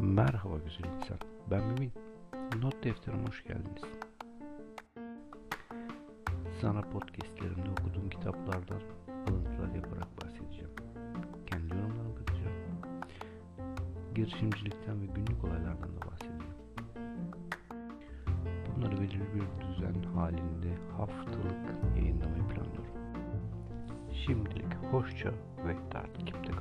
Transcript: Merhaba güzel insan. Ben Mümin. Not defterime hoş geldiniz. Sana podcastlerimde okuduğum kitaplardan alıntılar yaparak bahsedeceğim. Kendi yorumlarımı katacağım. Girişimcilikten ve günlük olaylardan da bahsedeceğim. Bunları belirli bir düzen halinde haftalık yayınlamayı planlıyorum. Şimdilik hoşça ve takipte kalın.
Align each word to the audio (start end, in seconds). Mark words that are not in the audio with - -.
Merhaba 0.00 0.58
güzel 0.64 0.90
insan. 0.96 1.18
Ben 1.50 1.64
Mümin. 1.64 1.92
Not 2.62 2.84
defterime 2.84 3.26
hoş 3.28 3.44
geldiniz. 3.44 3.82
Sana 6.60 6.80
podcastlerimde 6.80 7.70
okuduğum 7.80 8.10
kitaplardan 8.10 8.80
alıntılar 9.28 9.74
yaparak 9.74 10.22
bahsedeceğim. 10.24 10.70
Kendi 11.46 11.74
yorumlarımı 11.74 12.14
katacağım. 12.14 12.52
Girişimcilikten 14.14 15.00
ve 15.00 15.06
günlük 15.06 15.44
olaylardan 15.44 15.96
da 15.96 16.00
bahsedeceğim. 16.10 16.54
Bunları 18.76 18.92
belirli 18.92 19.34
bir 19.34 19.66
düzen 19.66 20.02
halinde 20.14 20.74
haftalık 20.96 21.96
yayınlamayı 21.96 22.42
planlıyorum. 22.48 22.94
Şimdilik 24.26 24.74
hoşça 24.90 25.30
ve 25.66 25.76
takipte 25.90 26.50
kalın. 26.50 26.57